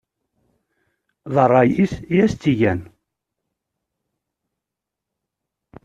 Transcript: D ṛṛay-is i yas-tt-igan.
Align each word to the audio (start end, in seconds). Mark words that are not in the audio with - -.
D 1.33 1.35
ṛṛay-is 1.47 1.93
i 1.99 2.03
yas-tt-igan. 2.17 2.81